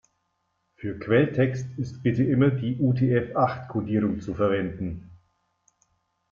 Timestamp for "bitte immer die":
2.01-2.79